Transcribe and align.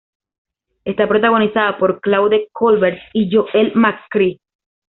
Está 0.83 1.07
protagonizada 1.07 1.77
por 1.77 2.01
Claudette 2.01 2.49
Colbert 2.51 2.97
y 3.13 3.29
Joel 3.31 3.71
McCrea. 3.75 4.37